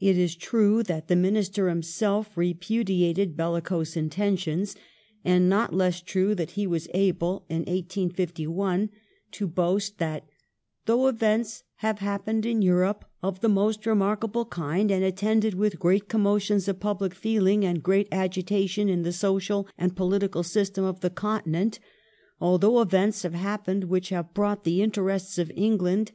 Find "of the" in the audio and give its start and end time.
13.22-13.48, 20.84-21.08